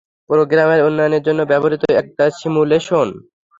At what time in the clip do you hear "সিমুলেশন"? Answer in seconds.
2.39-3.07